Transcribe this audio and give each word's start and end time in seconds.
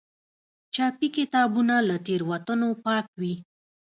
چاپي 0.75 1.07
کتابونه 1.17 1.75
له 1.87 1.95
تېروتنو 2.05 2.69
پاک 2.85 3.05
وي. 3.19 3.33